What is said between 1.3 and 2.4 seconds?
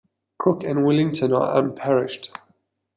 are unparished.